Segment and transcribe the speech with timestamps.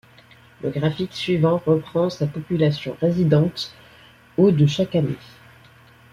[0.63, 3.75] Le graphique suivant reprend sa population résidente
[4.35, 5.19] au de chaque année.